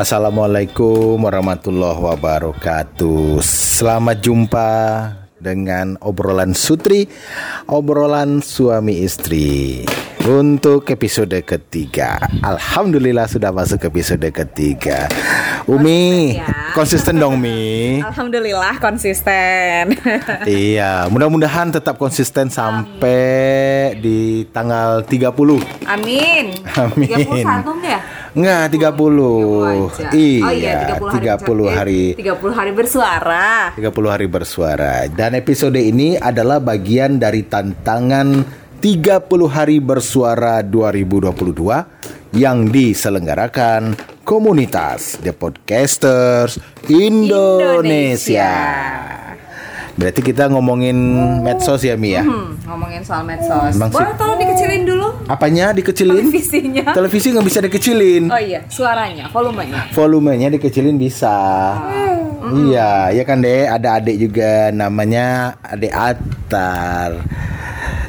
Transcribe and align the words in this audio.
Assalamualaikum 0.00 1.20
warahmatullahi 1.20 2.00
wabarakatuh. 2.00 3.44
Selamat 3.44 4.16
jumpa 4.24 4.72
dengan 5.36 6.00
obrolan 6.00 6.56
sutri, 6.56 7.04
obrolan 7.68 8.40
suami 8.40 9.04
istri. 9.04 9.84
Untuk 10.24 10.88
episode 10.88 11.36
ketiga, 11.44 12.16
Alhamdulillah 12.40 13.28
sudah 13.28 13.52
masuk 13.52 13.92
episode 13.92 14.24
ketiga. 14.32 15.04
Umi, 15.68 16.32
Konsisten 16.32 16.48
ya. 16.48 16.72
konsisten 16.72 17.14
dong 17.20 17.36
Mi. 17.36 18.00
Alhamdulillah 18.00 18.80
konsisten. 18.80 20.00
iya, 20.48 21.12
mudah-mudahan 21.12 21.76
tetap 21.76 22.00
konsisten 22.00 22.48
sampai 22.48 23.96
di 24.00 24.48
tanggal 24.48 25.04
30. 25.04 25.28
Amin. 25.84 26.56
Amin. 26.72 27.08
31 27.44 27.84
ya? 27.84 28.00
Enggak, 28.30 28.70
30. 28.70 29.66
aja. 29.66 30.08
Iya, 30.14 30.44
oh 30.46 30.52
iya 30.54 30.94
30 30.94 31.66
hari. 31.66 32.14
30 32.14 32.14
hari 32.14 32.14
30 32.14 32.54
hari 32.54 32.70
bersuara. 32.70 33.74
30 33.74 34.14
hari 34.14 34.26
bersuara 34.30 35.10
Dan 35.10 35.34
episode 35.34 35.78
ini 35.82 36.14
adalah 36.14 36.62
bagian 36.62 37.18
dari 37.18 37.42
tantangan 37.42 38.46
30 38.78 39.26
hari 39.50 39.82
bersuara 39.82 40.62
2022 40.62 42.38
yang 42.38 42.70
diselenggarakan 42.70 43.98
komunitas 44.22 45.18
The 45.18 45.34
Podcasters 45.34 46.62
Indonesia. 46.86 48.54
Berarti 50.00 50.24
kita 50.24 50.48
ngomongin 50.48 50.96
medsos 51.44 51.84
ya 51.84 51.92
Mi 51.92 52.16
ya? 52.16 52.24
Hmm, 52.24 52.56
ngomongin 52.64 53.04
soal 53.04 53.20
medsos. 53.20 53.76
Sih- 53.76 53.92
Boleh 53.92 54.16
tolong 54.16 54.40
dikecilin 54.40 54.82
dulu 54.82 55.12
Apanya 55.28 55.70
dikecilin? 55.70 56.24
televisinya. 56.24 56.84
Televisi 56.90 57.26
nggak 57.28 57.44
bisa 57.44 57.60
dikecilin. 57.60 58.24
Oh 58.26 58.40
iya, 58.40 58.64
suaranya, 58.66 59.28
volumenya. 59.28 59.92
volumenya 59.92 60.48
dikecilin 60.48 60.96
bisa. 60.96 61.36
Iya, 62.50 63.12
ya 63.12 63.22
kan 63.22 63.38
deh. 63.38 63.68
Ada 63.68 64.00
adik 64.00 64.16
juga 64.18 64.72
namanya 64.72 65.60
adik 65.60 65.92
Atar. 65.92 67.20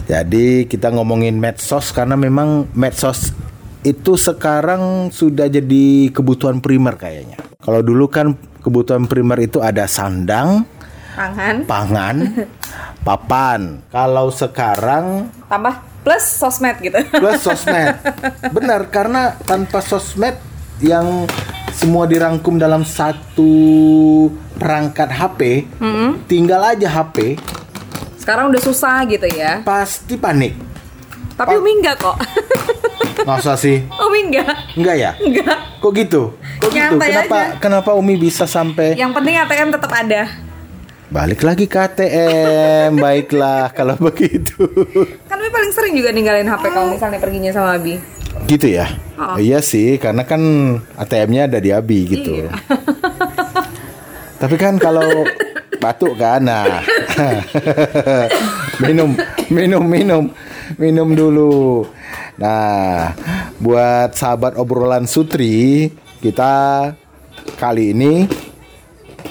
Jadi 0.08 0.66
kita 0.66 0.90
ngomongin 0.90 1.36
medsos 1.36 1.92
karena 1.92 2.16
memang 2.16 2.72
medsos 2.72 3.36
itu 3.82 4.16
sekarang 4.16 5.10
sudah 5.10 5.46
jadi 5.46 5.86
kebutuhan 6.10 6.60
primer 6.60 6.96
kayaknya. 6.96 7.36
Kalau 7.58 7.82
dulu 7.82 8.08
kan 8.08 8.32
kebutuhan 8.60 9.06
primer 9.06 9.42
itu 9.42 9.60
ada 9.60 9.86
sandang, 9.86 10.66
Tangan 11.12 11.56
pangan, 11.66 12.16
papan. 13.08 13.62
Kalau 13.88 14.30
sekarang 14.30 15.28
tambah 15.46 15.76
plus 16.02 16.24
sosmed 16.24 16.78
gitu. 16.80 16.98
plus 17.12 17.40
sosmed. 17.40 18.00
Benar 18.56 18.90
karena 18.90 19.36
tanpa 19.42 19.80
sosmed 19.80 20.40
yang 20.80 21.30
semua 21.72 22.04
dirangkum 22.04 22.58
dalam 22.58 22.82
satu 22.82 23.54
perangkat 24.56 25.10
HP, 25.10 25.42
tinggal 26.26 26.62
aja 26.68 26.88
HP, 26.92 27.38
Sekarang 28.18 28.50
udah 28.50 28.62
susah 28.62 29.02
gitu 29.06 29.26
ya. 29.26 29.62
pasti 29.62 30.14
panik. 30.14 30.54
Tapi 31.34 31.58
Umi 31.58 31.82
enggak 31.82 31.98
kok. 31.98 32.18
Usah 33.26 33.56
sih, 33.56 33.82
Umi 33.88 34.30
enggak. 34.30 34.54
enggak 34.74 34.96
ya? 34.96 35.12
Enggak. 35.18 35.58
Kok 35.80 35.92
gitu? 35.96 36.22
Kok 36.60 36.70
gitu? 36.70 36.96
Kenapa? 36.98 37.38
aja. 37.38 37.58
Kenapa 37.58 37.90
Umi 37.94 38.14
bisa 38.14 38.46
sampai 38.46 38.94
Yang 38.94 39.12
penting 39.18 39.36
ATM 39.38 39.70
tetap 39.72 39.92
ada. 39.92 40.22
Balik 41.12 41.44
lagi 41.44 41.68
ke 41.68 41.76
ATM? 41.78 42.98
Baiklah 43.04 43.76
kalau 43.76 44.00
begitu. 44.00 44.64
Kan 45.28 45.38
Umi 45.44 45.52
paling 45.52 45.72
sering 45.76 45.94
juga 46.00 46.16
ninggalin 46.16 46.48
HP 46.48 46.64
kalau 46.72 46.88
misalnya 46.96 47.20
perginya 47.20 47.52
sama 47.52 47.76
Abi. 47.76 48.00
gitu 48.48 48.72
ya? 48.72 48.88
Oh. 49.20 49.36
Iya 49.36 49.60
sih, 49.60 50.00
karena 50.00 50.24
kan 50.24 50.40
ATM-nya 50.96 51.52
ada 51.52 51.60
di 51.60 51.70
Abi 51.76 52.08
gitu. 52.08 52.48
Iya. 52.48 52.56
Tapi 54.42 54.56
kan 54.56 54.80
kalau 54.80 55.28
batuk 55.78 56.16
kan, 56.16 56.42
nah 56.42 56.82
minum, 58.88 59.14
minum, 59.52 59.84
minum, 59.84 60.24
minum 60.80 61.08
dulu. 61.12 61.86
Nah, 62.40 63.14
buat 63.60 64.16
sahabat 64.16 64.58
obrolan 64.58 65.06
Sutri, 65.06 65.92
kita 66.24 66.90
kali 67.60 67.94
ini 67.94 68.26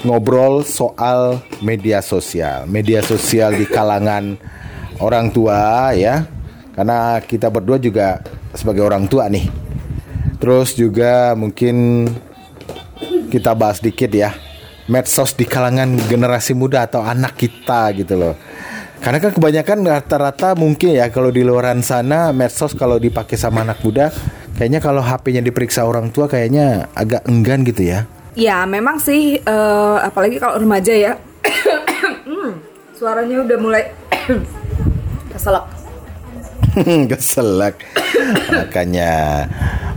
ngobrol 0.03 0.65
soal 0.65 1.43
media 1.59 2.01
sosial, 2.01 2.65
media 2.65 2.99
sosial 3.05 3.53
di 3.55 3.65
kalangan 3.67 4.39
orang 5.01 5.29
tua 5.29 5.91
ya, 5.93 6.25
karena 6.73 7.19
kita 7.21 7.51
berdua 7.51 7.77
juga 7.77 8.21
sebagai 8.55 8.83
orang 8.85 9.05
tua 9.05 9.27
nih. 9.27 9.47
Terus 10.41 10.73
juga 10.73 11.37
mungkin 11.37 12.07
kita 13.29 13.53
bahas 13.53 13.77
dikit 13.79 14.09
ya 14.09 14.33
medsos 14.89 15.37
di 15.37 15.47
kalangan 15.47 15.95
generasi 16.09 16.51
muda 16.51 16.83
atau 16.83 16.99
anak 17.05 17.39
kita 17.39 17.95
gitu 17.95 18.19
loh. 18.19 18.35
Karena 19.01 19.17
kan 19.17 19.33
kebanyakan 19.33 19.81
rata-rata 19.81 20.53
mungkin 20.53 20.93
ya 20.93 21.09
kalau 21.09 21.33
di 21.33 21.41
luaran 21.41 21.81
sana 21.81 22.29
medsos 22.29 22.77
kalau 22.77 23.01
dipakai 23.01 23.33
sama 23.33 23.65
anak 23.65 23.81
muda 23.81 24.13
kayaknya 24.59 24.77
kalau 24.77 25.01
HP-nya 25.01 25.41
diperiksa 25.41 25.89
orang 25.89 26.13
tua 26.13 26.29
kayaknya 26.29 26.91
agak 26.93 27.25
enggan 27.25 27.65
gitu 27.65 27.87
ya. 27.87 28.05
Ya 28.31 28.63
memang 28.63 28.95
sih 28.95 29.37
eh, 29.37 29.97
apalagi 29.99 30.39
kalau 30.39 30.55
remaja 30.55 30.93
ya 30.95 31.13
Hmm, 32.31 32.57
suaranya 32.95 33.43
udah 33.43 33.57
mulai 33.59 33.83
keselak. 35.33 35.65
Keselak. 37.11 37.75
Makanya 38.51 39.45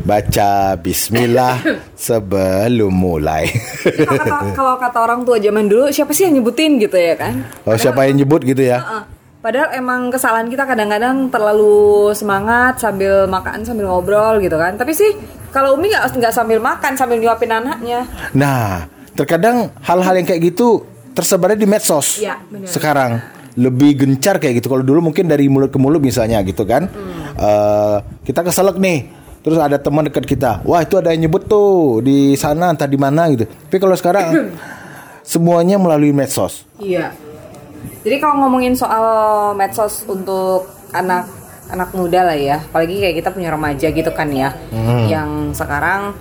baca 0.03 0.75
bismillah 0.75 1.63
sebelum 1.95 2.91
mulai. 2.91 3.47
Kalau 3.87 4.19
kata, 4.19 4.47
kalau 4.53 4.75
kata 4.83 4.99
orang 4.99 5.21
tua 5.23 5.39
zaman 5.39 5.71
dulu 5.71 5.89
siapa 5.95 6.11
sih 6.11 6.27
yang 6.27 6.43
nyebutin 6.43 6.77
gitu 6.83 6.99
ya 6.99 7.15
kan? 7.15 7.47
oh 7.65 7.77
siapa 7.79 8.05
yang 8.11 8.19
nyebut 8.19 8.43
gitu 8.43 8.67
ya? 8.67 8.83
Heeh. 8.83 9.03
Padahal 9.45 9.77
emang 9.77 10.09
kesalahan 10.09 10.49
kita 10.49 10.65
kadang-kadang 10.65 11.29
terlalu 11.29 12.09
semangat 12.17 12.81
sambil 12.81 13.29
makan 13.29 13.61
sambil 13.61 13.93
ngobrol 13.93 14.41
gitu 14.41 14.57
kan. 14.57 14.81
Tapi 14.81 14.97
sih 14.97 15.13
kalau 15.53 15.77
Umi 15.77 15.93
nggak 15.93 16.17
nggak 16.17 16.33
sambil 16.33 16.65
makan 16.65 16.97
sambil 16.97 17.21
nyuapin 17.21 17.53
anaknya. 17.53 18.09
Nah, 18.33 18.89
terkadang 19.13 19.69
hal-hal 19.85 20.17
yang 20.17 20.25
kayak 20.25 20.49
gitu 20.49 20.89
tersebarnya 21.13 21.61
di 21.61 21.69
medsos. 21.69 22.25
Iya, 22.25 22.41
benar. 22.49 22.73
Sekarang 22.73 23.11
lebih 23.61 24.01
gencar 24.01 24.41
kayak 24.41 24.65
gitu. 24.65 24.73
Kalau 24.73 24.81
dulu 24.81 25.13
mungkin 25.13 25.29
dari 25.29 25.45
mulut 25.53 25.69
ke 25.69 25.77
mulut 25.77 26.01
misalnya 26.01 26.41
gitu 26.41 26.65
kan. 26.65 26.89
Hmm. 26.89 27.37
Eh, 27.37 27.97
kita 28.25 28.41
keselak 28.49 28.81
nih. 28.81 29.13
Terus 29.45 29.61
ada 29.61 29.77
teman 29.77 30.09
dekat 30.09 30.25
kita. 30.25 30.65
Wah, 30.65 30.81
itu 30.81 30.97
ada 30.97 31.13
yang 31.13 31.29
nyebut 31.29 31.45
tuh 31.45 32.01
di 32.01 32.33
sana 32.33 32.73
entah 32.73 32.89
di 32.89 32.97
mana 32.97 33.29
gitu. 33.29 33.45
Tapi 33.45 33.77
kalau 33.77 33.93
sekarang 33.93 34.57
semuanya 35.37 35.77
melalui 35.77 36.17
medsos. 36.17 36.65
Iya. 36.81 37.13
Jadi 38.03 38.17
kalau 38.19 38.41
ngomongin 38.41 38.73
soal 38.73 39.07
medsos 39.53 40.05
untuk 40.05 40.65
anak 40.91 41.25
anak 41.65 41.91
muda 41.91 42.21
lah 42.23 42.37
ya, 42.37 42.61
apalagi 42.61 43.01
kayak 43.01 43.17
kita 43.17 43.31
punya 43.31 43.49
remaja 43.49 43.89
gitu 43.89 44.11
kan 44.11 44.29
ya, 44.29 44.53
yang 45.07 45.31
sekarang 45.51 46.13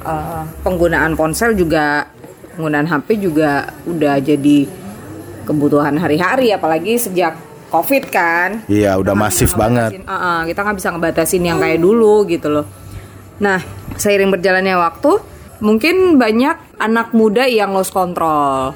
eh, 0.00 0.42
penggunaan 0.60 1.14
ponsel 1.14 1.52
juga 1.52 2.04
penggunaan 2.52 2.84
HP 2.84 3.16
juga 3.18 3.64
udah 3.84 4.18
jadi 4.18 4.68
kebutuhan 5.42 5.96
hari-hari, 5.96 6.52
apalagi 6.52 6.94
sejak 6.94 7.34
COVID 7.70 8.04
kan. 8.10 8.66
Iya, 8.66 8.98
udah 8.98 9.14
masif 9.14 9.54
banget. 9.54 9.96
Ngebatasin- 9.96 10.06
uh-uh, 10.06 10.40
kita 10.44 10.60
nggak 10.60 10.76
bisa 10.76 10.88
ngebatasin 10.90 11.42
yang 11.42 11.58
kayak 11.58 11.78
dulu 11.78 12.26
gitu 12.26 12.48
loh. 12.50 12.66
Nah, 13.38 13.62
seiring 13.94 14.28
berjalannya 14.28 14.76
waktu, 14.76 15.10
mungkin 15.58 16.18
banyak 16.18 16.76
anak 16.76 17.14
muda 17.14 17.46
yang 17.46 17.72
lost 17.72 17.90
control. 17.90 18.74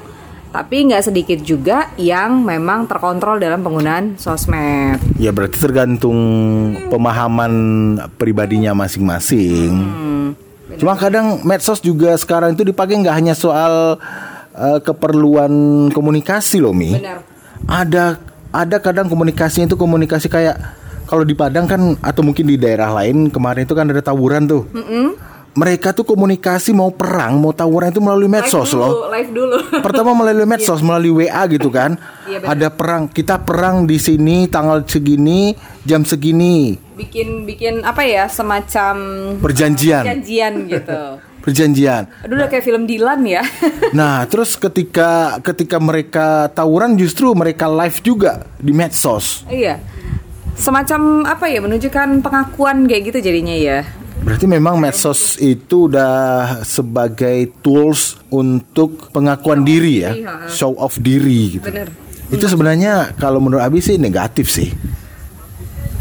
Tapi 0.55 0.87
nggak 0.87 1.03
sedikit 1.11 1.39
juga 1.43 1.91
yang 1.99 2.39
memang 2.39 2.87
terkontrol 2.87 3.43
dalam 3.43 3.59
penggunaan 3.59 4.15
sosmed. 4.15 5.03
Ya 5.19 5.35
berarti 5.35 5.59
tergantung 5.59 6.15
pemahaman 6.87 7.51
pribadinya 8.15 8.71
masing-masing. 8.71 9.75
Hmm, 9.75 10.27
Cuma 10.79 10.95
kadang 10.95 11.43
medsos 11.43 11.83
juga 11.83 12.15
sekarang 12.15 12.55
itu 12.55 12.63
dipakai 12.63 13.03
nggak 13.03 13.15
hanya 13.19 13.35
soal 13.35 13.99
eh, 14.55 14.79
keperluan 14.79 15.51
komunikasi 15.91 16.63
loh 16.63 16.71
mi. 16.71 16.95
Benar. 16.95 17.19
Ada 17.67 18.15
ada 18.55 18.77
kadang 18.79 19.11
komunikasinya 19.11 19.67
itu 19.67 19.75
komunikasi 19.75 20.31
kayak 20.31 20.55
kalau 21.03 21.27
di 21.27 21.35
Padang 21.35 21.67
kan 21.67 21.99
atau 21.99 22.23
mungkin 22.23 22.47
di 22.47 22.55
daerah 22.55 22.95
lain 22.95 23.27
kemarin 23.27 23.67
itu 23.67 23.75
kan 23.75 23.91
ada 23.91 23.99
tawuran 23.99 24.47
tuh. 24.47 24.63
Mereka 25.55 25.95
tuh 25.95 26.03
komunikasi 26.03 26.75
mau 26.75 26.91
perang 26.91 27.39
mau 27.39 27.55
tawuran 27.55 27.87
itu 27.87 28.03
melalui 28.03 28.27
medsos 28.27 28.75
live 28.75 28.75
dulu, 28.75 28.83
loh. 28.83 29.07
live 29.07 29.31
dulu. 29.31 29.57
Pertama 29.87 30.11
melalui 30.11 30.43
medsos, 30.43 30.83
melalui 30.83 31.25
WA 31.25 31.41
gitu 31.47 31.71
kan. 31.71 31.95
Iya, 32.25 32.41
benar. 32.41 32.57
Ada 32.57 32.67
perang, 32.73 33.03
kita 33.05 33.35
perang 33.45 33.85
di 33.85 34.01
sini 34.01 34.49
tanggal 34.49 34.81
segini, 34.89 35.53
jam 35.85 36.01
segini. 36.01 36.73
bikin 36.97 37.45
bikin 37.45 37.85
apa 37.85 38.01
ya 38.01 38.25
semacam 38.25 38.95
Perjanjian. 39.37 40.01
perjanjian 40.01 40.53
gitu. 40.65 41.01
Perjanjian. 41.45 42.09
Aduh 42.25 42.41
udah 42.41 42.49
kayak 42.49 42.65
film 42.65 42.89
Dilan 42.89 43.21
ya. 43.29 43.45
Nah, 43.93 44.25
terus 44.25 44.57
ketika 44.57 45.37
ketika 45.45 45.77
mereka 45.77 46.49
tawuran 46.49 46.97
justru 46.97 47.29
mereka 47.37 47.69
live 47.69 48.01
juga 48.01 48.49
di 48.57 48.73
medsos. 48.73 49.45
iya. 49.53 49.77
Semacam 50.57 51.29
apa 51.29 51.45
ya 51.45 51.61
menunjukkan 51.61 52.25
pengakuan 52.25 52.89
kayak 52.89 53.13
gitu 53.13 53.21
jadinya 53.21 53.53
ya. 53.53 53.85
Berarti 54.23 54.45
memang 54.47 54.79
medsos 54.79 55.35
itu 55.37 55.91
udah 55.91 56.61
sebagai 56.63 57.51
tools 57.59 58.15
untuk 58.31 59.11
pengakuan 59.11 59.67
diri 59.67 60.01
ya, 60.01 60.11
show 60.47 60.71
off 60.79 60.97
diri 61.01 61.59
gitu. 61.59 61.67
Bener. 61.67 61.91
Itu 62.31 62.49
sebenarnya 62.49 63.13
kalau 63.21 63.37
menurut 63.43 63.61
Abi 63.61 63.83
sih 63.83 64.01
negatif 64.01 64.49
sih. 64.49 64.73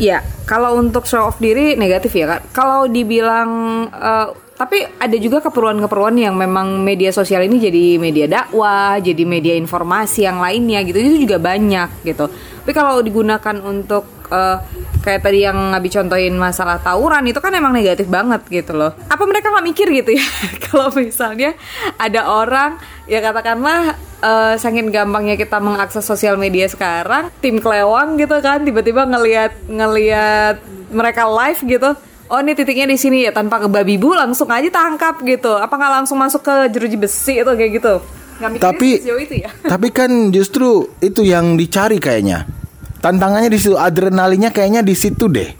Ya, 0.00 0.26
kalau 0.48 0.74
untuk 0.80 1.06
show 1.06 1.22
off 1.30 1.38
diri 1.38 1.78
negatif 1.78 2.10
ya 2.16 2.26
kak. 2.26 2.50
Kalau 2.50 2.90
dibilang, 2.90 3.50
eh, 3.92 4.26
tapi 4.58 4.82
ada 4.98 5.16
juga 5.18 5.38
keperluan-keperluan 5.44 6.18
yang 6.18 6.34
memang 6.34 6.82
media 6.82 7.14
sosial 7.14 7.46
ini 7.46 7.62
jadi 7.62 7.84
media 8.02 8.26
dakwah, 8.26 8.98
jadi 8.98 9.22
media 9.22 9.54
informasi 9.54 10.26
yang 10.26 10.42
lainnya 10.42 10.82
gitu. 10.82 10.98
Itu 10.98 11.28
juga 11.28 11.38
banyak 11.38 12.02
gitu. 12.02 12.26
Tapi 12.26 12.72
kalau 12.72 13.04
digunakan 13.04 13.56
untuk 13.62 14.08
eh, 14.32 14.58
kayak 15.04 15.20
tadi 15.20 15.44
yang 15.44 15.76
Abi 15.76 15.92
contohin 15.92 16.32
masalah 16.40 16.80
tawuran 16.80 17.28
itu 17.28 17.36
kan 17.36 17.52
emang 17.52 17.76
negatif 17.76 18.08
banget 18.08 18.40
gitu 18.48 18.72
loh. 18.72 18.96
Apa 19.12 19.28
mereka 19.28 19.52
nggak 19.52 19.66
mikir 19.68 19.86
gitu 19.92 20.16
ya? 20.16 20.24
kalau 20.64 20.88
misalnya 20.96 21.52
ada 22.00 22.24
orang 22.32 22.80
ya 23.04 23.20
katakanlah 23.20 24.00
eh, 24.24 24.54
saking 24.56 24.88
gampangnya 24.88 25.36
kita 25.36 25.60
mengakses 25.60 26.08
sosial 26.08 26.40
media 26.40 26.64
sekarang, 26.64 27.28
tim 27.44 27.60
kelewang 27.60 28.16
gitu 28.16 28.40
kan 28.40 28.64
tiba-tiba 28.64 29.04
ngelihat 29.04 29.52
ngelihat 29.68 30.56
mereka 30.88 31.28
live 31.28 31.60
gitu. 31.68 31.92
Oh 32.32 32.40
ini 32.40 32.56
titiknya 32.56 32.88
di 32.88 32.96
sini 32.96 33.28
ya 33.28 33.36
tanpa 33.36 33.60
ke 33.60 33.68
babi 33.68 34.00
bu 34.00 34.16
langsung 34.16 34.48
aja 34.48 34.72
tangkap 34.72 35.20
gitu. 35.20 35.52
Apa 35.60 35.76
nggak 35.76 35.92
langsung 36.00 36.16
masuk 36.16 36.40
ke 36.40 36.72
jeruji 36.72 36.96
besi 36.96 37.44
itu 37.44 37.52
kayak 37.52 37.72
gitu? 37.76 37.94
Nggak 38.40 38.50
Tapi 38.58 38.90
itu 38.98 39.34
ya? 39.46 39.50
tapi 39.68 39.94
kan 39.94 40.10
justru 40.32 40.88
itu 41.04 41.20
yang 41.20 41.60
dicari 41.60 42.00
kayaknya. 42.00 42.63
Tantangannya 43.04 43.52
di 43.52 43.60
situ, 43.60 43.76
adrenalinnya 43.76 44.48
kayaknya 44.48 44.80
di 44.80 44.96
situ 44.96 45.28
deh. 45.28 45.52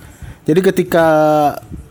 Jadi 0.49 0.61
ketika 0.65 1.07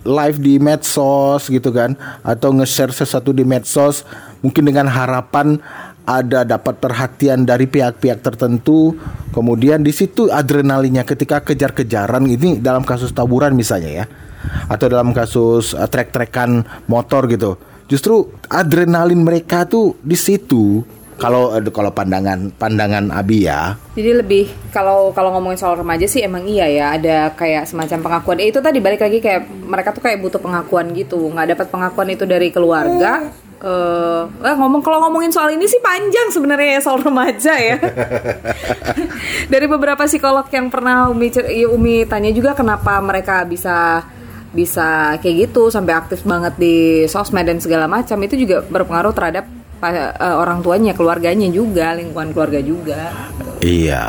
live 0.04 0.38
di 0.40 0.58
medsos 0.60 1.48
gitu 1.48 1.72
kan 1.72 1.96
atau 2.26 2.52
nge-share 2.52 2.92
sesuatu 2.92 3.32
di 3.32 3.48
medsos 3.48 4.04
mungkin 4.44 4.68
dengan 4.68 4.92
harapan 4.92 5.58
ada 6.04 6.44
dapat 6.44 6.84
perhatian 6.84 7.48
dari 7.48 7.64
pihak-pihak 7.64 8.20
tertentu 8.20 9.00
kemudian 9.32 9.80
di 9.80 9.96
situ 9.96 10.28
adrenalinnya 10.28 11.08
ketika 11.08 11.40
kejar-kejaran 11.40 12.28
ini 12.28 12.60
dalam 12.60 12.84
kasus 12.84 13.16
taburan 13.16 13.56
misalnya 13.56 14.04
ya 14.04 14.06
atau 14.68 14.92
dalam 14.92 15.16
kasus 15.16 15.72
uh, 15.72 15.88
trek-trekan 15.88 16.68
motor 16.92 17.32
gitu 17.32 17.56
justru 17.88 18.28
adrenalin 18.52 19.24
mereka 19.24 19.64
tuh 19.64 19.96
di 20.04 20.20
situ 20.20 20.84
kalau 21.18 21.54
kalau 21.70 21.92
pandangan 21.94 22.52
pandangan 22.56 23.14
Abi 23.14 23.46
ya 23.46 23.78
Jadi 23.94 24.12
lebih 24.24 24.46
kalau 24.74 25.14
kalau 25.14 25.34
ngomongin 25.38 25.60
soal 25.62 25.78
remaja 25.78 26.10
sih 26.10 26.26
emang 26.26 26.46
iya 26.50 26.66
ya 26.66 26.86
ada 26.98 27.18
kayak 27.38 27.70
semacam 27.70 28.00
pengakuan. 28.10 28.38
Eh, 28.42 28.50
itu 28.50 28.58
tadi 28.58 28.82
balik 28.82 29.06
lagi 29.06 29.22
kayak 29.22 29.46
mereka 29.70 29.94
tuh 29.94 30.02
kayak 30.02 30.18
butuh 30.18 30.42
pengakuan 30.42 30.90
gitu. 30.98 31.30
Nggak 31.30 31.54
dapat 31.54 31.68
pengakuan 31.70 32.10
itu 32.10 32.26
dari 32.26 32.50
keluarga. 32.50 33.30
Eh, 33.64 34.22
eh, 34.26 34.56
ngomong 34.60 34.82
kalau 34.82 35.00
ngomongin 35.08 35.32
soal 35.32 35.54
ini 35.54 35.70
sih 35.70 35.80
panjang 35.80 36.34
sebenarnya 36.34 36.78
ya 36.78 36.82
soal 36.82 37.00
remaja 37.00 37.54
ya. 37.54 37.78
dari 39.54 39.66
beberapa 39.70 40.04
psikolog 40.04 40.50
yang 40.52 40.68
pernah 40.68 41.08
Umi 41.08 41.30
cer- 41.32 41.48
ya, 41.48 41.70
Umi 41.72 42.04
tanya 42.10 42.34
juga 42.36 42.58
kenapa 42.58 43.00
mereka 43.00 43.46
bisa 43.48 44.04
bisa 44.54 45.18
kayak 45.18 45.50
gitu 45.50 45.74
sampai 45.74 45.98
aktif 45.98 46.22
banget 46.28 46.54
di 46.62 47.08
sosmed 47.10 47.46
dan 47.46 47.58
segala 47.58 47.90
macam 47.90 48.22
itu 48.22 48.38
juga 48.38 48.62
berpengaruh 48.62 49.14
terhadap 49.16 49.46
eh, 49.92 50.36
orang 50.36 50.64
tuanya, 50.64 50.96
keluarganya 50.96 51.48
juga, 51.52 51.92
lingkungan 51.98 52.32
keluarga 52.32 52.60
juga. 52.64 53.02
Iya. 53.60 54.06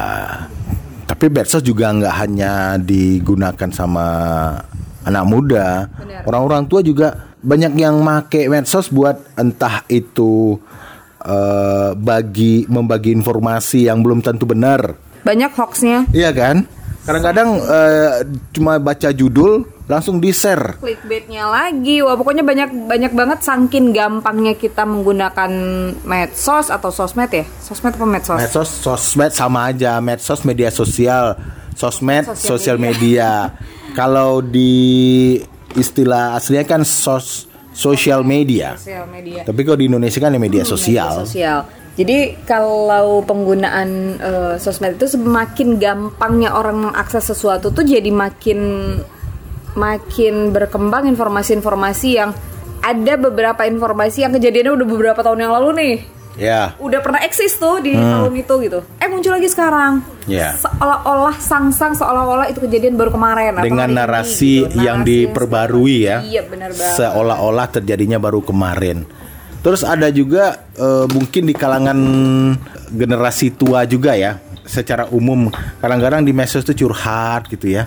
Tapi 1.05 1.27
medsos 1.29 1.63
juga 1.63 1.93
nggak 1.93 2.15
hanya 2.15 2.53
digunakan 2.81 3.71
sama 3.71 4.07
anak 5.05 5.25
muda. 5.29 5.89
Orang-orang 6.25 6.65
tua 6.65 6.81
juga 6.81 7.29
banyak 7.45 7.77
yang 7.77 8.01
make 8.01 8.49
medsos 8.49 8.89
buat 8.89 9.21
entah 9.37 9.85
itu 9.93 10.57
eh, 11.21 11.91
bagi 11.93 12.65
membagi 12.71 13.13
informasi 13.13 13.91
yang 13.91 14.01
belum 14.01 14.25
tentu 14.25 14.49
benar. 14.49 14.97
Banyak 15.25 15.53
hoaxnya. 15.57 16.09
Iya 16.13 16.33
kan? 16.33 16.65
Kadang-kadang 17.05 17.49
eh, 17.61 18.13
cuma 18.57 18.81
baca 18.81 19.13
judul 19.13 19.74
langsung 19.85 20.17
di-share. 20.17 20.81
Clickbaitnya 20.81 21.45
lagi, 21.45 22.01
wah 22.01 22.17
pokoknya 22.17 22.41
banyak 22.41 22.89
banyak 22.89 23.13
banget 23.13 23.45
saking 23.45 23.93
gampangnya 23.93 24.57
kita 24.57 24.83
menggunakan 24.83 25.51
medsos 26.03 26.73
atau 26.73 26.89
sosmed 26.89 27.29
ya, 27.29 27.45
sosmed 27.61 27.93
apa 27.93 28.07
medsos? 28.09 28.39
Medsos, 28.39 28.71
sosmed 28.81 29.31
sama 29.31 29.69
aja. 29.69 30.01
Medsos 30.01 30.41
media 30.43 30.73
sosial, 30.73 31.37
sosmed 31.73 32.25
Sosial 32.27 32.49
sosial 32.57 32.77
media. 32.77 33.53
Kalau 33.99 34.41
di 34.41 35.37
istilah 35.75 36.35
aslinya 36.35 36.65
kan 36.65 36.83
sos 36.83 37.45
social 37.71 38.25
media. 38.25 38.75
Sosial 38.75 39.07
media. 39.07 39.43
Tapi 39.43 39.61
kalau 39.63 39.75
di 39.75 39.87
Indonesia 39.87 40.19
kan 40.19 40.31
ya 40.31 40.39
media 40.39 40.63
Hmm, 40.63 40.73
sosial. 40.73 41.13
media 41.13 41.27
sosial. 41.27 41.59
Jadi 41.95 42.19
kalau 42.43 43.23
penggunaan 43.23 43.89
eh, 44.19 44.55
sosmed 44.59 44.99
itu 44.99 45.07
semakin 45.07 45.79
gampangnya 45.79 46.51
orang 46.51 46.91
mengakses 46.91 47.23
sesuatu 47.25 47.71
tuh 47.71 47.87
jadi 47.87 48.11
makin 48.11 48.59
makin 49.75 50.55
berkembang 50.55 51.11
informasi-informasi 51.11 52.09
yang 52.15 52.31
ada 52.85 53.15
beberapa 53.17 53.65
informasi 53.65 54.29
yang 54.29 54.33
kejadiannya 54.37 54.73
udah 54.77 54.89
beberapa 54.89 55.21
tahun 55.25 55.49
yang 55.49 55.53
lalu 55.55 55.71
nih. 55.77 55.97
Ya. 56.35 56.75
udah 56.83 56.99
pernah 56.99 57.23
eksis 57.23 57.63
tuh 57.63 57.79
di 57.79 57.95
tahun 57.95 58.35
itu 58.35 58.55
gitu. 58.67 58.83
Eh 58.99 59.07
muncul 59.07 59.39
lagi 59.39 59.47
sekarang. 59.47 60.03
Ya. 60.27 60.59
Seolah-olah 60.59 61.39
sang-sang 61.39 61.95
seolah-olah 61.95 62.51
itu 62.51 62.59
kejadian 62.59 62.99
baru 62.99 63.15
kemarin. 63.15 63.55
atau 63.55 63.63
Dengan 63.63 63.87
hari 63.87 63.95
ini, 63.95 64.01
narasi 64.03 64.55
gitu. 64.67 64.83
yang 64.83 65.07
Narasi 65.07 65.15
diperbarui 65.15 65.97
ya. 66.03 66.17
Iya 66.27 66.43
benar 66.51 66.75
banget. 66.75 66.99
Seolah-olah 66.99 67.67
terjadinya 67.71 68.19
baru 68.19 68.43
kemarin. 68.43 69.07
Terus 69.63 69.87
ada 69.87 70.11
juga 70.11 70.67
eh, 70.75 71.07
mungkin 71.07 71.43
di 71.47 71.55
kalangan 71.55 71.99
generasi 72.91 73.55
tua 73.55 73.87
juga 73.87 74.19
ya. 74.19 74.43
Secara 74.67 75.07
umum 75.15 75.55
kadang-kadang 75.79 76.27
di 76.27 76.35
medsos 76.35 76.67
itu 76.67 76.83
curhat 76.83 77.47
gitu 77.47 77.79
ya. 77.79 77.87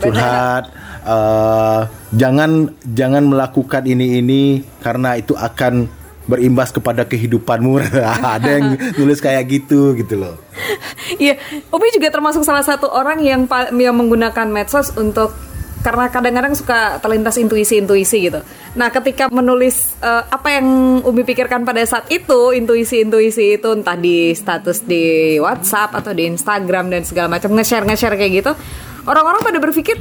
curhat 0.00 0.79
eh, 1.02 1.80
jangan 2.14 2.70
jangan 2.82 3.24
melakukan 3.26 3.84
ini 3.86 4.20
ini 4.20 4.42
karena 4.84 5.16
itu 5.16 5.36
akan 5.36 5.88
berimbas 6.30 6.70
kepada 6.70 7.02
kehidupanmu. 7.08 7.82
ada 8.36 8.50
yang 8.60 8.78
nulis 8.94 9.18
kayak 9.18 9.50
gitu 9.50 9.98
gitu 9.98 10.14
loh. 10.20 10.38
Iya, 11.18 11.40
Upi 11.74 11.90
juga 11.90 12.12
termasuk 12.14 12.46
salah 12.46 12.62
satu 12.62 12.86
orang 12.86 13.18
yang 13.24 13.50
yang 13.74 13.96
menggunakan 13.98 14.46
medsos 14.46 14.94
untuk 14.94 15.34
karena 15.80 16.12
kadang-kadang 16.12 16.52
suka 16.52 17.00
terlintas 17.00 17.40
intuisi-intuisi 17.40 18.28
gitu. 18.28 18.40
Nah, 18.76 18.92
ketika 18.92 19.32
menulis 19.32 19.96
eh, 20.04 20.24
apa 20.28 20.60
yang 20.60 21.00
Umi 21.02 21.24
pikirkan 21.24 21.64
pada 21.64 21.80
saat 21.88 22.06
itu, 22.12 22.52
intuisi-intuisi 22.52 23.56
itu 23.56 23.68
entah 23.72 23.96
di 23.96 24.36
status 24.36 24.84
di 24.84 25.36
WhatsApp 25.40 25.96
atau 25.96 26.12
di 26.12 26.28
Instagram 26.28 26.92
dan 26.92 27.02
segala 27.08 27.32
macam 27.32 27.56
nge-share 27.56 27.88
nge-share 27.88 28.16
kayak 28.20 28.32
gitu, 28.44 28.52
orang-orang 29.08 29.40
pada 29.40 29.58
berpikir, 29.58 29.96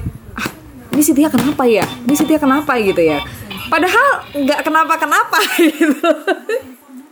ini 1.00 1.16
Tia 1.16 1.30
kenapa 1.32 1.64
ya? 1.64 1.88
Ini 2.04 2.14
Tia 2.20 2.40
kenapa 2.40 2.76
gitu 2.84 3.00
ya? 3.00 3.24
Padahal 3.72 4.08
nggak 4.36 4.60
kenapa-kenapa 4.68 5.38
gitu. 5.72 6.12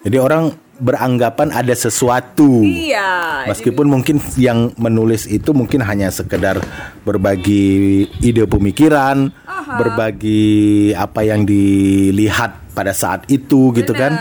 Jadi 0.04 0.18
orang 0.20 0.52
beranggapan 0.78 1.56
ada 1.56 1.74
sesuatu. 1.74 2.62
iya. 2.62 3.48
Meskipun 3.48 3.88
mungkin 3.88 4.20
yang 4.36 4.76
menulis 4.76 5.26
itu 5.26 5.56
mungkin 5.56 5.82
hanya 5.82 6.12
sekedar 6.12 6.60
berbagi 7.08 8.06
ide 8.22 8.44
pemikiran, 8.46 9.32
berbagi 9.80 10.92
apa 10.94 11.24
yang 11.24 11.48
dilihat 11.48 12.67
pada 12.78 12.94
saat 12.94 13.26
itu 13.26 13.74
gitu 13.74 13.90
kan. 13.98 14.14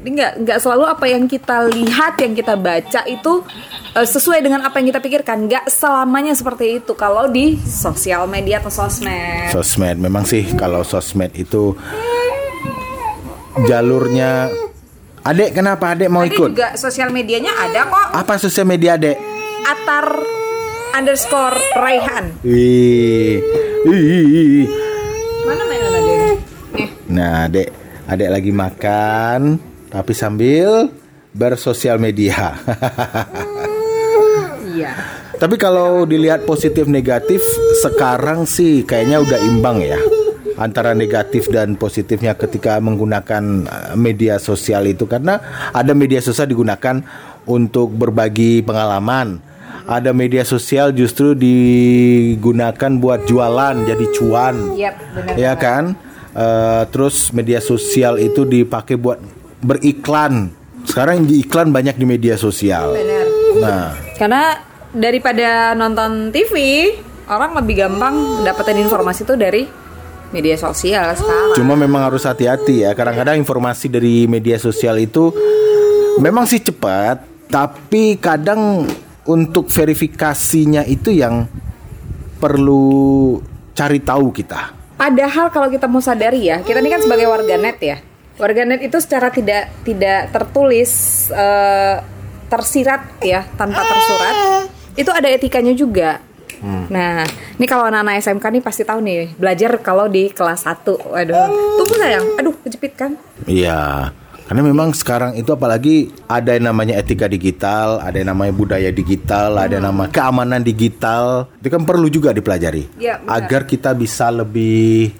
Nggak 0.00 0.40
nggak 0.40 0.58
selalu 0.64 0.84
apa 0.88 1.04
yang 1.04 1.28
kita 1.28 1.68
lihat, 1.68 2.16
yang 2.16 2.32
kita 2.32 2.56
baca 2.56 3.04
itu 3.04 3.44
eh, 3.92 4.08
sesuai 4.08 4.40
dengan 4.40 4.64
apa 4.64 4.80
yang 4.80 4.88
kita 4.88 5.04
pikirkan. 5.04 5.44
Nggak 5.44 5.68
selamanya 5.68 6.32
seperti 6.32 6.80
itu 6.80 6.96
kalau 6.96 7.28
di 7.28 7.60
sosial 7.60 8.24
media 8.24 8.64
atau 8.64 8.72
sosmed. 8.72 9.52
Sosmed 9.52 10.00
memang 10.00 10.24
sih 10.24 10.48
kalau 10.56 10.80
sosmed 10.80 11.36
itu 11.36 11.76
jalurnya 13.68 14.48
Adek 15.20 15.52
kenapa 15.52 15.92
Adek 15.92 16.08
mau 16.08 16.24
Tadi 16.24 16.32
ikut? 16.32 16.48
juga 16.56 16.68
sosial 16.80 17.12
medianya 17.12 17.52
ada 17.52 17.84
kok. 17.92 18.08
Apa 18.16 18.40
sosial 18.40 18.64
media 18.64 18.96
Adek? 18.96 19.20
Atar 19.68 20.16
underscore 20.96 21.60
Raihan. 21.76 22.40
Wih. 22.40 23.44
Wih. 23.84 24.64
Mana 25.44 25.62
mainan 25.68 25.92
ini? 25.92 26.16
Nih. 26.72 26.88
Nah, 27.12 27.44
Adek, 27.52 27.68
Adek 28.10 28.26
lagi 28.26 28.50
makan 28.50 29.62
tapi 29.86 30.10
sambil 30.18 30.90
bersosial 31.30 32.02
media. 32.02 32.58
Iya. 34.70 34.90
Tapi 35.38 35.54
kalau 35.58 36.06
dilihat 36.06 36.42
positif 36.42 36.90
negatif 36.90 37.38
sekarang 37.86 38.50
sih 38.50 38.86
kayaknya 38.86 39.18
udah 39.22 39.38
imbang 39.46 39.82
ya 39.82 39.98
antara 40.58 40.92
negatif 40.92 41.48
dan 41.48 41.74
positifnya 41.74 42.34
ketika 42.34 42.78
menggunakan 42.78 43.66
eh, 43.66 43.94
media 43.94 44.42
sosial 44.42 44.90
itu 44.90 45.06
karena 45.06 45.42
ada 45.70 45.94
media 45.94 46.18
sosial 46.18 46.50
digunakan 46.50 47.02
untuk 47.48 47.90
berbagi 47.94 48.60
pengalaman, 48.62 49.40
ada 49.88 50.12
media 50.12 50.44
sosial 50.46 50.92
justru 50.92 51.32
digunakan 51.34 52.90
buat 53.00 53.26
jualan 53.26 53.74
jadi 53.86 54.06
cuan. 54.18 54.76
Yap, 54.76 54.94
benar 55.14 55.34
Ya 55.34 55.52
kan? 55.56 55.96
Eh, 56.30 56.82
terus 56.94 57.34
media 57.34 57.58
sosial 57.58 58.14
itu 58.22 58.46
dipakai 58.46 58.94
buat 58.94 59.18
beriklan. 59.58 60.54
Sekarang 60.86 61.26
di 61.26 61.42
iklan 61.42 61.74
banyak 61.74 61.98
di 61.98 62.06
media 62.06 62.38
sosial. 62.38 62.94
Benar. 62.94 63.26
Nah, 63.58 63.86
Karena 64.14 64.54
daripada 64.94 65.74
nonton 65.74 66.30
TV, 66.30 66.54
orang 67.26 67.58
lebih 67.58 67.82
gampang 67.82 68.46
dapetin 68.46 68.78
informasi 68.78 69.26
itu 69.26 69.34
dari 69.34 69.62
media 70.30 70.54
sosial 70.54 71.10
sekarang. 71.18 71.58
cuma 71.58 71.74
memang 71.74 72.06
harus 72.06 72.22
hati-hati 72.22 72.86
ya. 72.86 72.94
Kadang-kadang 72.94 73.34
informasi 73.42 73.90
dari 73.90 74.30
media 74.30 74.54
sosial 74.62 75.02
itu 75.02 75.34
memang 76.22 76.46
sih 76.46 76.62
cepat, 76.62 77.50
tapi 77.50 78.14
kadang 78.22 78.86
untuk 79.26 79.66
verifikasinya 79.66 80.86
itu 80.86 81.10
yang 81.10 81.50
perlu 82.38 83.36
cari 83.74 83.98
tahu 83.98 84.30
kita. 84.30 84.79
Padahal 85.00 85.48
kalau 85.48 85.72
kita 85.72 85.88
mau 85.88 86.04
sadari 86.04 86.52
ya, 86.52 86.60
kita 86.60 86.84
ini 86.84 86.92
kan 86.92 87.00
sebagai 87.00 87.24
warganet 87.32 87.80
ya. 87.80 87.96
Warganet 88.36 88.84
itu 88.84 89.00
secara 89.00 89.32
tidak 89.32 89.72
tidak 89.80 90.28
tertulis 90.28 90.92
eh, 91.32 91.96
tersirat 92.52 93.24
ya, 93.24 93.48
tanpa 93.56 93.80
tersurat. 93.80 94.36
Itu 94.92 95.08
ada 95.08 95.24
etikanya 95.32 95.72
juga. 95.72 96.20
Nah, 96.60 97.24
ini 97.56 97.64
kalau 97.64 97.88
anak-anak 97.88 98.20
SMK 98.20 98.44
nih 98.44 98.62
pasti 98.62 98.82
tahu 98.84 99.00
nih, 99.00 99.32
belajar 99.40 99.80
kalau 99.80 100.12
di 100.12 100.28
kelas 100.28 100.68
1. 100.68 100.84
Waduh. 100.92 101.48
Tunggu 101.80 101.94
sayang. 101.96 102.24
Aduh, 102.36 102.54
kejepit 102.60 102.92
kan. 103.00 103.16
Iya. 103.48 104.12
Karena 104.50 104.66
memang 104.66 104.90
sekarang 104.90 105.38
itu 105.38 105.54
apalagi 105.54 106.10
ada 106.26 106.58
yang 106.58 106.74
namanya 106.74 106.98
etika 106.98 107.30
digital, 107.30 108.02
ada 108.02 108.18
yang 108.18 108.34
namanya 108.34 108.50
budaya 108.50 108.90
digital, 108.90 109.54
ada 109.54 109.78
yang 109.78 109.86
nama 109.86 110.10
keamanan 110.10 110.66
digital. 110.66 111.46
Itu 111.62 111.70
kan 111.70 111.86
perlu 111.86 112.10
juga 112.10 112.34
dipelajari. 112.34 112.98
Benar. 112.98 113.30
agar 113.30 113.62
kita 113.62 113.94
bisa 113.94 114.26
lebih 114.34 115.14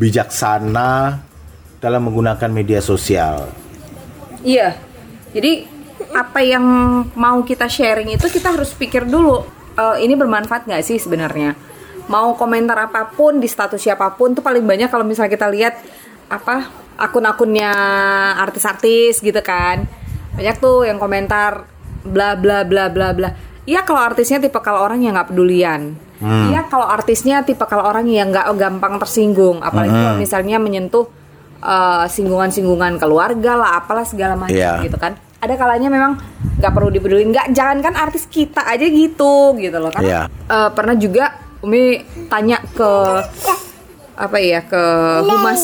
bijaksana 0.00 1.20
dalam 1.76 2.08
menggunakan 2.08 2.48
media 2.48 2.80
sosial. 2.80 3.52
Iya. 4.40 4.72
Jadi 5.36 5.68
apa 6.16 6.40
yang 6.40 6.64
mau 7.12 7.44
kita 7.44 7.68
sharing 7.68 8.16
itu 8.16 8.32
kita 8.32 8.56
harus 8.56 8.72
pikir 8.72 9.04
dulu 9.04 9.44
eh, 9.76 9.96
ini 10.00 10.16
bermanfaat 10.16 10.64
nggak 10.64 10.80
sih 10.88 10.96
sebenarnya. 10.96 11.52
Mau 12.08 12.32
komentar 12.32 12.80
apa 12.88 13.12
pun 13.12 13.44
di 13.44 13.48
status 13.52 13.76
siapa 13.76 14.08
pun 14.16 14.32
tuh 14.32 14.40
paling 14.40 14.64
banyak 14.64 14.88
kalau 14.88 15.04
misalnya 15.04 15.36
kita 15.36 15.52
lihat 15.52 15.76
apa 16.32 16.88
akun-akunnya 17.00 17.72
artis-artis 18.36 19.24
gitu 19.24 19.40
kan. 19.40 19.88
Banyak 20.36 20.56
tuh 20.60 20.84
yang 20.84 21.00
komentar 21.00 21.64
bla 22.04 22.36
bla 22.36 22.62
bla 22.62 22.92
bla 22.92 23.16
bla. 23.16 23.28
Iya 23.64 23.84
kalau 23.84 24.00
artisnya 24.04 24.40
tipe 24.40 24.60
kalau 24.60 24.84
orang 24.84 25.00
yang 25.00 25.16
nggak 25.16 25.32
pedulian. 25.32 25.96
Iya 26.20 26.68
kalau 26.68 26.84
artisnya 26.84 27.40
tipe 27.40 27.64
kalau 27.64 27.88
orang 27.88 28.04
yang 28.04 28.28
nggak 28.28 28.44
gampang 28.60 29.00
tersinggung. 29.00 29.64
Apalagi 29.64 29.92
kalau 29.96 30.16
misalnya 30.20 30.56
menyentuh 30.60 31.08
eh, 31.60 32.04
singgungan-singgungan 32.08 33.00
keluarga 33.00 33.52
lah, 33.56 33.70
apalah 33.80 34.04
segala 34.04 34.36
macam 34.36 34.56
Iya. 34.56 34.80
gitu 34.84 34.96
kan. 35.00 35.16
Ada 35.40 35.56
kalanya 35.56 35.88
memang 35.88 36.20
nggak 36.60 36.72
perlu 36.72 36.92
dipedulin, 36.92 37.32
nggak 37.32 37.56
jangan 37.56 37.80
kan 37.80 37.94
artis 37.96 38.28
kita 38.28 38.64
aja 38.68 38.84
gitu 38.84 39.56
gitu 39.56 39.76
loh 39.80 39.88
kan. 39.92 40.04
Iya. 40.04 40.20
Eh, 40.28 40.70
pernah 40.76 40.96
juga 40.96 41.36
Umi 41.60 42.00
tanya 42.32 42.56
ke 42.72 42.92
apa 44.16 44.36
ya 44.40 44.60
ke 44.64 44.82
humas 45.24 45.62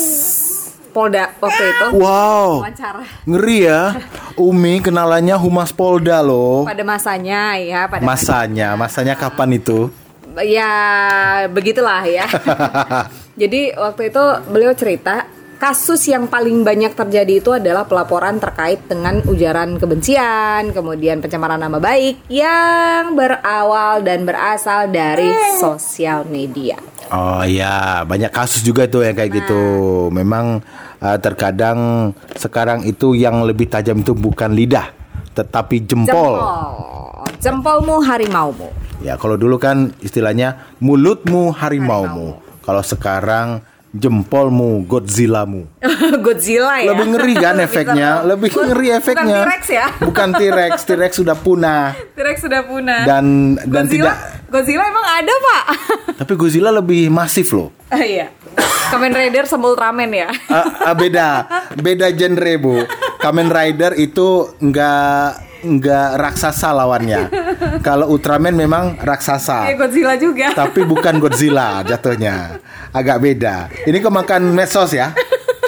Polda 0.96 1.28
waktu 1.36 1.76
itu 1.76 1.86
Wow, 2.00 2.64
wawancara 2.64 3.04
ngeri 3.28 3.58
ya. 3.68 3.82
Umi 4.40 4.80
kenalannya 4.80 5.36
Humas 5.36 5.76
Polda 5.76 6.24
loh. 6.24 6.64
pada 6.64 6.80
masanya 6.80 7.60
ya 7.60 7.84
pada 7.84 8.00
Masanya, 8.00 8.72
masanya 8.80 9.12
kapan 9.12 9.60
itu? 9.60 9.92
ya 10.40 10.72
begitulah 11.48 12.04
ya. 12.04 12.24
Jadi 13.40 13.72
waktu 13.76 14.08
itu 14.08 14.24
beliau 14.48 14.72
cerita 14.72 15.28
kasus 15.56 16.04
yang 16.08 16.28
paling 16.28 16.60
banyak 16.60 16.92
terjadi 16.92 17.40
itu 17.40 17.50
adalah 17.56 17.88
pelaporan 17.88 18.36
terkait 18.36 18.84
dengan 18.84 19.24
ujaran 19.24 19.80
kebencian, 19.80 20.72
kemudian 20.76 21.24
pencemaran 21.24 21.60
nama 21.60 21.80
baik 21.80 22.28
yang 22.28 23.16
berawal 23.16 24.04
dan 24.04 24.28
berasal 24.28 24.92
dari 24.92 25.32
sosial 25.56 26.28
media. 26.28 26.76
Oh 27.06 27.40
iya, 27.46 28.02
banyak 28.02 28.34
kasus 28.34 28.66
juga 28.66 28.90
tuh 28.90 29.06
yang 29.06 29.14
kayak 29.14 29.32
gitu. 29.32 29.62
Memang 30.10 30.58
uh, 31.00 31.18
terkadang 31.20 32.10
sekarang 32.36 32.84
itu 32.84 33.16
yang 33.16 33.44
lebih 33.44 33.68
tajam 33.68 34.00
itu 34.00 34.12
bukan 34.12 34.52
lidah, 34.52 34.92
tetapi 35.36 35.84
jempol. 35.84 36.40
Jempolmu 37.40 38.00
harimaumu. 38.00 38.68
Ya, 39.04 39.20
kalau 39.20 39.36
dulu 39.36 39.60
kan 39.60 39.92
istilahnya 40.00 40.72
mulutmu 40.80 41.52
harimaumu. 41.52 42.40
Kalau 42.64 42.82
sekarang 42.82 43.62
jempolmu 43.96 44.84
Godzillamu. 44.84 45.66
Godzilla 46.24 46.84
ya. 46.84 46.92
Lebih 46.92 47.06
ngeri 47.16 47.34
kan 47.36 47.56
efeknya? 47.60 48.10
Lebih 48.22 48.48
ngeri 48.52 48.88
bukan 48.92 48.98
efeknya. 49.00 49.38
T-Rex 49.42 49.62
ya. 49.72 49.86
Bukan 50.08 50.28
T-Rex, 50.36 50.72
T-Rex 50.84 51.12
sudah 51.16 51.36
punah. 51.36 51.96
T-Rex 52.14 52.36
sudah 52.44 52.60
punah. 52.68 53.02
Dan 53.08 53.56
dan 53.56 53.86
Godzilla, 53.88 54.12
tidak 54.12 54.50
Godzilla 54.52 54.84
emang 54.86 55.06
ada, 55.06 55.34
Pak. 55.34 55.64
tapi 56.20 56.32
Godzilla 56.36 56.70
lebih 56.70 57.08
masif 57.08 57.50
loh. 57.56 57.72
Ah, 57.88 58.02
iya. 58.04 58.30
Kamen 58.86 59.12
Rider 59.12 59.44
sama 59.44 59.66
Ultraman 59.68 60.10
ya. 60.10 60.28
Ah, 60.46 60.92
ah, 60.92 60.94
beda, 60.94 61.28
beda 61.74 62.06
genre 62.10 62.54
bu. 62.56 62.74
Kamen 63.18 63.48
Rider 63.48 63.92
itu 63.96 64.54
nggak 64.56 65.28
nggak 65.66 66.08
raksasa 66.14 66.70
lawannya. 66.70 67.26
Kalau 67.80 68.06
Ultraman 68.08 68.54
memang 68.54 68.94
Kayak 68.94 69.06
raksasa, 69.18 69.58
Godzilla 69.74 70.14
juga. 70.14 70.54
tapi 70.54 70.86
bukan 70.86 71.18
Godzilla 71.18 71.82
jatuhnya. 71.82 72.60
Agak 72.92 73.18
beda. 73.18 73.68
Ini 73.82 73.98
kemakan 73.98 74.54
medsos 74.54 74.94
ya. 74.94 75.10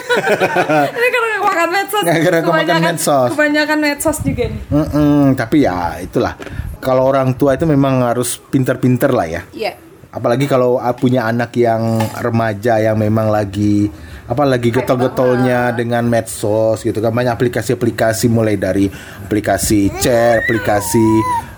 Ini 0.09 1.07
karena 1.09 1.29
kemakan 1.37 1.69
medsos. 1.69 2.03
Karena 2.03 2.39
kemakan 2.41 2.77
medsos. 2.81 3.29
Kebanyakan 3.35 3.77
medsos 3.79 4.17
juga 4.23 4.43
nih. 4.47 4.61
Mm-mm, 4.71 5.35
tapi 5.35 5.67
ya 5.67 5.99
itulah. 5.99 6.33
Kalau 6.79 7.03
orang 7.03 7.35
tua 7.35 7.59
itu 7.59 7.67
memang 7.67 7.99
harus 8.01 8.39
pinter-pinter 8.39 9.11
lah 9.11 9.27
ya. 9.27 9.41
Iya. 9.51 9.88
Apalagi 10.09 10.49
kalau 10.49 10.81
ah, 10.81 10.97
punya 10.97 11.29
anak 11.29 11.53
yang 11.53 12.01
remaja 12.17 12.81
yang 12.81 12.97
memang 12.97 13.29
lagi 13.29 13.85
apa 14.29 14.45
lagi 14.45 14.69
getol-getolnya 14.69 15.73
dengan 15.73 16.05
medsos 16.05 16.85
gitu 16.85 17.01
kan 17.01 17.09
banyak 17.09 17.33
aplikasi-aplikasi 17.33 18.29
mulai 18.29 18.57
dari 18.61 18.85
aplikasi 19.25 19.89
chat, 19.97 20.45
aplikasi 20.45 21.09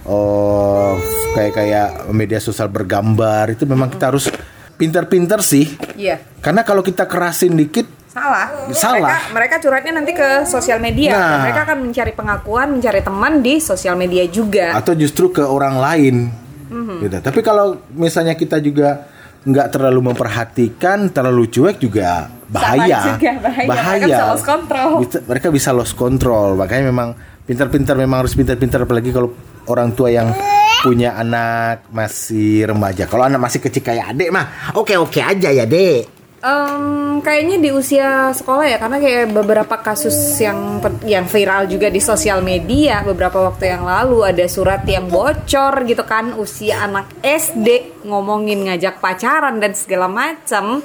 oh 0.07 0.95
kayak 1.35 1.51
kayak 1.51 1.87
media 2.15 2.39
sosial 2.39 2.71
bergambar 2.71 3.51
itu 3.51 3.67
memang 3.67 3.91
kita 3.91 4.11
harus 4.11 4.31
pinter-pinter 4.79 5.39
sih. 5.43 5.67
Iya. 5.99 6.19
Karena 6.39 6.63
kalau 6.63 6.83
kita 6.83 7.07
kerasin 7.07 7.55
dikit 7.55 8.01
Salah. 8.11 8.67
Salah. 8.75 8.99
Mereka, 8.99 9.31
mereka 9.31 9.55
curhatnya 9.63 9.93
nanti 9.95 10.11
ke 10.11 10.43
sosial 10.43 10.83
media. 10.83 11.15
Nah. 11.15 11.47
Mereka 11.47 11.63
akan 11.63 11.77
mencari 11.79 12.11
pengakuan, 12.11 12.67
mencari 12.75 12.99
teman 12.99 13.39
di 13.39 13.63
sosial 13.63 13.95
media 13.95 14.27
juga. 14.27 14.75
atau 14.75 14.91
justru 14.99 15.31
ke 15.31 15.39
orang 15.39 15.79
lain 15.79 16.15
gitu. 16.71 17.17
Tapi 17.19 17.39
kalau 17.39 17.77
misalnya 17.91 18.33
kita 18.33 18.57
juga 18.57 19.05
nggak 19.41 19.67
terlalu 19.73 20.13
memperhatikan, 20.13 21.09
terlalu 21.09 21.49
cuek 21.49 21.81
juga 21.81 22.29
bahaya. 22.47 23.17
juga, 23.17 23.31
bahaya. 23.41 23.67
Mereka 23.67 24.05
bisa 24.05 24.23
lost 24.29 24.45
control. 24.45 24.89
Bisa- 25.01 25.23
mereka 25.25 25.47
bisa 25.49 25.69
lost 25.73 25.93
control. 25.97 26.49
Makanya 26.55 26.83
memang 26.87 27.09
pintar-pintar 27.43 27.97
memang 27.97 28.21
harus 28.21 28.37
pintar-pintar 28.37 28.85
apalagi 28.85 29.09
kalau 29.09 29.33
orang 29.65 29.91
tua 29.91 30.13
yang 30.13 30.29
punya 30.81 31.17
anak 31.17 31.89
masih 31.89 32.65
remaja. 32.65 33.05
Kalau 33.05 33.25
anak 33.25 33.41
masih 33.41 33.59
kecil 33.61 33.81
kayak 33.81 34.13
adik 34.13 34.29
mah, 34.29 34.73
oke-oke 34.77 35.21
aja 35.21 35.49
ya, 35.49 35.65
Dek. 35.65 36.20
Em, 36.41 36.83
kayaknya 37.21 37.61
di 37.61 37.69
usia 37.69 38.33
sekolah 38.33 38.65
ya 38.65 38.81
karena 38.81 38.97
kayak 38.97 39.29
beberapa 39.29 39.77
kasus 39.77 40.13
yang 40.41 40.81
yang 41.05 41.29
viral 41.29 41.69
juga 41.69 41.85
di 41.85 42.01
sosial 42.01 42.41
media 42.41 43.05
beberapa 43.05 43.45
waktu 43.45 43.69
yang 43.69 43.85
lalu 43.85 44.25
ada 44.25 44.49
surat 44.49 44.81
yang 44.89 45.05
bocor 45.05 45.85
gitu 45.85 46.01
kan 46.01 46.33
usia 46.33 46.81
anak 46.81 47.13
SD 47.21 48.01
ngomongin 48.09 48.65
ngajak 48.65 48.97
pacaran 48.97 49.61
dan 49.61 49.77
segala 49.77 50.09
macam. 50.09 50.81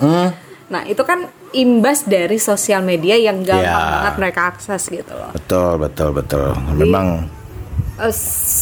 Nah 0.69 0.83
itu 0.85 1.01
kan 1.09 1.25
imbas 1.57 2.05
dari 2.05 2.37
sosial 2.37 2.85
media 2.85 3.17
yang 3.17 3.41
gampang 3.41 3.65
Ya. 3.65 3.93
banget 3.97 4.15
mereka 4.21 4.41
akses 4.53 4.93
gitu 4.93 5.09
loh. 5.09 5.33
Betul, 5.33 5.81
betul, 5.81 6.11
betul. 6.13 6.53
Memang 6.77 7.33
Eh, 7.97 8.13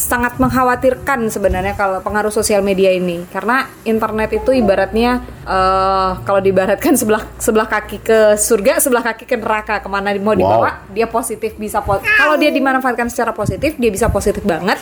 sangat 0.07 0.39
mengkhawatirkan 0.39 1.27
sebenarnya 1.27 1.75
kalau 1.75 1.99
pengaruh 1.99 2.31
sosial 2.31 2.63
media 2.63 2.95
ini. 2.95 3.27
Karena 3.35 3.67
internet 3.83 4.31
itu 4.31 4.55
ibaratnya 4.55 5.27
eh, 5.43 6.11
kalau 6.23 6.39
diibaratkan 6.39 6.95
sebelah 6.95 7.27
sebelah 7.43 7.67
kaki 7.67 7.99
ke 7.99 8.19
surga 8.39 8.79
sebelah 8.79 9.03
kaki 9.03 9.27
ke 9.27 9.35
neraka. 9.35 9.83
Ke 9.83 9.91
mana 9.91 10.15
mau 10.23 10.39
dibawa 10.39 10.87
dia 10.95 11.11
positif 11.11 11.59
bisa 11.59 11.83
po- 11.83 11.99
kalau 12.15 12.39
dia 12.39 12.55
dimanfaatkan 12.55 13.11
secara 13.11 13.35
positif 13.35 13.75
dia 13.75 13.91
bisa 13.91 14.07
positif 14.07 14.47
banget 14.47 14.79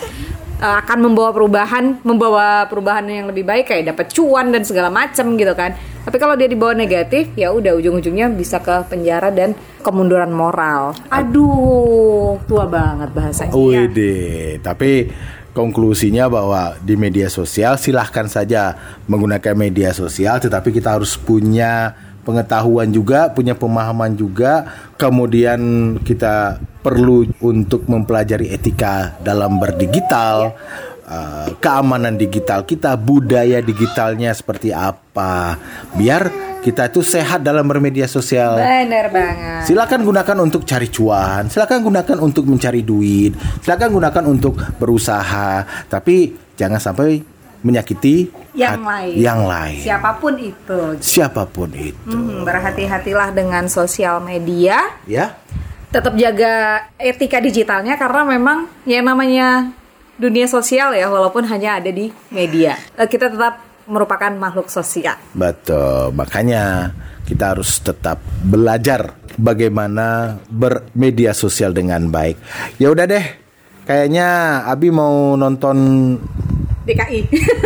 eh, 0.63 0.77
akan 0.87 0.99
membawa 1.11 1.35
perubahan 1.35 1.99
membawa 2.07 2.71
perubahan 2.71 3.03
yang 3.11 3.27
lebih 3.27 3.43
baik 3.43 3.75
kayak 3.75 3.91
dapat 3.91 4.15
cuan 4.15 4.55
dan 4.55 4.63
segala 4.63 4.89
macam 4.95 5.35
gitu 5.35 5.53
kan. 5.59 5.75
Tapi 6.03 6.17
kalau 6.19 6.35
dia 6.39 6.47
dibawa 6.47 6.75
negatif 6.75 7.35
ya 7.35 7.51
udah 7.51 7.75
ujung-ujungnya 7.79 8.31
bisa 8.31 8.63
ke 8.63 8.87
penjara 8.87 9.35
dan 9.35 9.59
kemunduran 9.83 10.31
moral. 10.31 10.95
Aduh 11.11 12.39
tua 12.47 12.71
banget 12.71 13.11
bahasanya. 13.11 13.55
Wede, 13.55 14.59
tapi 14.63 15.11
konklusinya 15.53 16.33
bahwa 16.33 16.81
di 16.81 16.97
media 16.97 17.29
sosial 17.29 17.77
silahkan 17.77 18.27
saja 18.27 18.75
menggunakan 19.07 19.55
media 19.55 19.93
sosial, 19.93 20.41
tetapi 20.41 20.73
kita 20.73 20.97
harus 20.97 21.15
punya 21.15 21.93
pengetahuan 22.25 22.89
juga, 22.89 23.31
punya 23.31 23.53
pemahaman 23.53 24.17
juga, 24.17 24.67
kemudian 24.97 25.61
kita 26.03 26.63
perlu 26.83 27.31
untuk 27.41 27.87
mempelajari 27.87 28.51
etika 28.51 29.15
dalam 29.23 29.57
berdigital, 29.63 30.59
uh, 31.07 31.49
keamanan 31.63 32.19
digital 32.19 32.67
kita, 32.67 32.99
budaya 32.99 33.63
digitalnya 33.63 34.35
seperti 34.35 34.75
apa, 34.75 35.57
biar 35.95 36.29
kita 36.63 36.91
itu 36.91 37.03
sehat 37.03 37.43
dalam 37.43 37.67
bermedia 37.67 38.07
sosial. 38.07 38.59
Bener 38.59 39.11
banget. 39.11 39.71
Silakan 39.71 40.03
gunakan 40.03 40.37
untuk 40.43 40.63
cari 40.67 40.91
cuan, 40.91 41.47
silakan 41.47 41.83
gunakan 41.83 42.19
untuk 42.19 42.45
mencari 42.51 42.83
duit, 42.83 43.35
silakan 43.63 43.91
gunakan 43.95 44.25
untuk 44.27 44.59
berusaha, 44.79 45.67
tapi 45.87 46.35
jangan 46.59 46.83
sampai 46.83 47.23
menyakiti 47.63 48.43
Yang 48.53 48.85
lain. 48.85 49.15
Yang 49.17 49.41
lain. 49.49 49.81
Siapa 49.81 50.11
pun 50.21 50.35
itu. 50.37 50.81
Siapa 51.01 51.43
pun 51.49 51.73
itu. 51.73 52.05
Hmm, 52.05 52.45
berhati-hatilah 52.45 53.33
dengan 53.33 53.65
sosial 53.65 54.21
media. 54.21 54.77
Ya. 55.09 55.41
Tetap 55.93 56.17
jaga 56.17 56.89
etika 56.97 57.37
digitalnya 57.37 58.01
karena 58.01 58.25
memang 58.25 58.65
yang 58.89 59.05
namanya 59.05 59.69
dunia 60.17 60.49
sosial 60.49 60.97
ya 60.97 61.13
walaupun 61.13 61.45
hanya 61.45 61.77
ada 61.77 61.93
di 61.93 62.09
media. 62.33 62.81
Eh, 62.97 63.05
Kita 63.05 63.29
tetap 63.29 63.61
merupakan 63.85 64.33
makhluk 64.33 64.73
sosial. 64.73 65.21
Betul. 65.37 66.17
Makanya 66.17 66.97
kita 67.29 67.53
harus 67.53 67.77
tetap 67.85 68.25
belajar 68.41 69.21
bagaimana 69.37 70.39
bermedia 70.49 71.37
sosial 71.37 71.77
dengan 71.77 72.09
baik. 72.09 72.41
Ya 72.81 72.89
udah 72.89 73.05
deh. 73.05 73.27
Kayaknya 73.83 74.63
Abi 74.71 74.95
mau 74.95 75.35
nonton 75.35 75.77
DKI. 76.83 77.21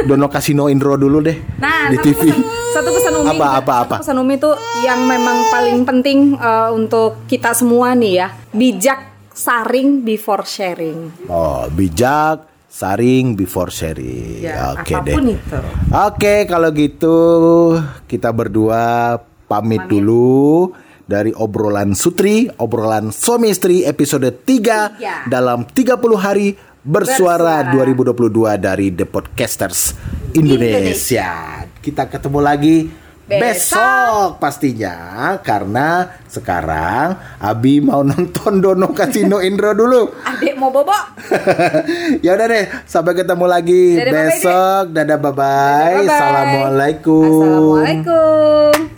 Dono 0.04 0.28
Kasino 0.28 0.68
Indro 0.68 0.94
dulu 0.94 1.18
deh 1.20 1.36
Nah, 1.56 1.88
di 1.88 1.96
satu 1.96 2.06
TV. 2.06 2.20
pesan, 2.22 2.40
satu 2.72 2.88
pesan 2.92 3.12
Umi. 3.16 3.28
Apa, 3.32 3.46
apa, 3.56 3.74
satu 3.74 3.82
apa? 3.82 3.96
pesan 4.00 4.16
Umi 4.18 4.34
itu 4.34 4.50
yang 4.82 5.00
memang 5.02 5.36
paling 5.48 5.78
penting 5.82 6.18
eh, 6.34 6.70
untuk 6.70 7.24
kita 7.24 7.50
semua 7.50 7.92
nih 7.92 8.12
ya. 8.14 8.28
Bijak 8.50 9.00
saring 9.32 10.00
before 10.00 10.44
sharing. 10.44 11.12
Oh, 11.26 11.68
bijak, 11.68 12.44
saring 12.66 13.32
before 13.32 13.68
sharing. 13.68 14.40
Ya, 14.42 14.72
Oke 14.74 14.92
deh. 15.00 15.12
apa 15.12 15.12
pun 15.12 15.24
itu. 15.28 15.58
Oke, 15.90 16.34
kalau 16.44 16.68
gitu 16.70 17.16
kita 18.04 18.28
berdua 18.30 19.16
pamit 19.46 19.84
dulu 19.86 20.72
dari 21.04 21.30
obrolan 21.32 21.94
Sutri, 21.94 22.50
obrolan 22.56 23.14
suami 23.14 23.48
istri 23.48 23.80
episode 23.80 24.26
3 24.26 24.42
Tiga. 24.42 24.80
dalam 25.24 25.62
30 25.64 25.94
hari 26.16 26.58
bersuara, 26.86 27.66
Bersuara. 27.66 28.14
2022 28.14 28.62
dari 28.62 28.94
The 28.94 29.06
Podcasters 29.10 29.98
Indonesia. 30.38 31.66
Kita 31.82 32.06
ketemu 32.06 32.38
lagi 32.38 32.76
Besok. 33.26 33.42
besok 33.42 34.28
pastinya 34.38 34.94
karena 35.42 36.14
sekarang 36.30 37.18
Abi 37.42 37.82
mau 37.82 38.06
nonton 38.06 38.58
Dono 38.62 38.94
Kasino 38.94 39.42
Indro 39.42 39.74
dulu. 39.74 40.14
Adek 40.22 40.54
mau 40.54 40.70
bobo? 40.70 40.94
ya 42.24 42.38
udah 42.38 42.46
deh, 42.46 42.64
sampai 42.86 43.18
ketemu 43.18 43.44
lagi 43.50 43.98
Dadah, 43.98 44.14
besok. 44.14 44.84
Dadah 44.94 45.18
bye 45.18 45.34
bye. 45.34 45.42
Bye-bye. 45.42 46.06
Assalamualaikum. 46.06 47.26
Assalamualaikum. 47.26 48.95